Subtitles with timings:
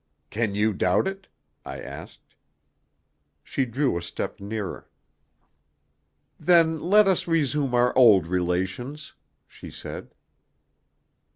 [0.31, 1.27] "Can you doubt it?"
[1.63, 2.35] I asked.
[3.43, 4.89] She drew a step nearer.
[6.39, 9.13] "Then let us resume our old relations,"
[9.47, 10.15] she said.